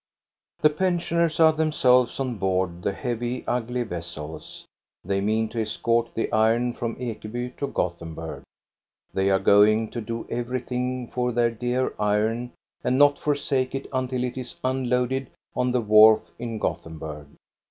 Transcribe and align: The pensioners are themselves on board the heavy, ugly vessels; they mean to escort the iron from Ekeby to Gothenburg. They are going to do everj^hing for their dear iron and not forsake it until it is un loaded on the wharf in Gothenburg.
The 0.61 0.71
pensioners 0.71 1.39
are 1.39 1.53
themselves 1.53 2.19
on 2.19 2.39
board 2.39 2.81
the 2.81 2.91
heavy, 2.91 3.45
ugly 3.45 3.83
vessels; 3.83 4.65
they 5.05 5.21
mean 5.21 5.47
to 5.49 5.61
escort 5.61 6.15
the 6.15 6.31
iron 6.33 6.73
from 6.73 6.95
Ekeby 6.95 7.55
to 7.57 7.67
Gothenburg. 7.67 8.41
They 9.13 9.29
are 9.29 9.37
going 9.37 9.91
to 9.91 10.01
do 10.01 10.23
everj^hing 10.31 11.11
for 11.11 11.31
their 11.31 11.51
dear 11.51 11.93
iron 11.99 12.53
and 12.83 12.97
not 12.97 13.19
forsake 13.19 13.75
it 13.75 13.85
until 13.93 14.23
it 14.23 14.39
is 14.39 14.55
un 14.63 14.89
loaded 14.89 15.29
on 15.55 15.71
the 15.71 15.81
wharf 15.81 16.31
in 16.39 16.57
Gothenburg. 16.57 17.27